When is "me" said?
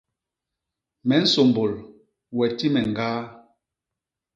1.07-1.15, 2.73-2.81